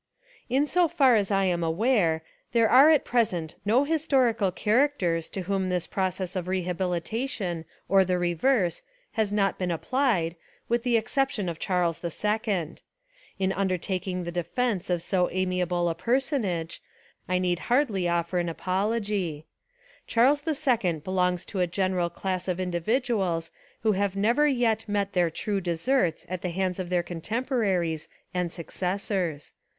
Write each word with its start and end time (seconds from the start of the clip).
In 0.49 0.65
so 0.65 0.87
far 0.87 1.13
as 1.13 1.29
I 1.29 1.45
am 1.45 1.63
aware, 1.63 2.23
there 2.53 2.67
are 2.71 2.89
at 2.89 3.05
pres 3.05 3.33
ent 3.33 3.55
no 3.65 3.83
historical 3.83 4.51
characters 4.51 5.29
to 5.29 5.41
whom 5.41 5.69
this 5.69 5.85
proc 5.85 6.19
ess 6.19 6.35
of 6.35 6.47
rehabilitation 6.47 7.65
or 7.87 8.03
the 8.03 8.17
reverse 8.17 8.81
has 9.11 9.31
not 9.31 9.59
been 9.59 9.69
applied, 9.69 10.35
with 10.67 10.81
the 10.81 10.97
exception 10.97 11.47
of 11.47 11.59
Charles 11.59 12.03
II. 12.03 12.09
In 13.37 13.51
272 13.51 13.51
A 13.53 13.53
Rehabilitation 13.53 13.53
of 13.53 13.53
Charles 13.53 13.57
II 13.59 13.61
undertaking 13.61 14.23
the 14.23 14.31
defence 14.31 14.89
of 14.89 15.01
so 15.03 15.29
amiable 15.29 15.87
a 15.87 15.93
personage, 15.93 16.81
I 17.29 17.37
need 17.37 17.59
hardly 17.59 18.07
offer 18.09 18.39
an 18.39 18.49
apology. 18.49 19.45
Charles 20.07 20.41
II 20.47 20.93
belongs 20.93 21.45
to 21.45 21.59
a 21.59 21.67
general 21.67 22.09
class 22.09 22.47
of 22.47 22.59
indi 22.59 22.79
viduals 22.79 23.51
who 23.81 23.91
have 23.91 24.15
never 24.15 24.47
yet 24.47 24.83
met 24.89 25.13
their 25.13 25.29
true 25.29 25.61
deserts 25.61 26.25
at 26.27 26.41
the 26.41 26.49
hands 26.49 26.79
of 26.79 26.89
their 26.89 27.03
contemporaries 27.03 28.09
and 28.33 28.51
successors. 28.51 29.53